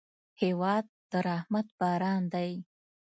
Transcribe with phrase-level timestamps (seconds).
[0.41, 2.51] هېواد د رحمت باران دی.